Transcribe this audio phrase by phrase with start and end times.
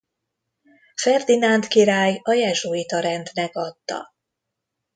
[0.95, 4.13] Ferdinánd király a jezsuita rendnek adta.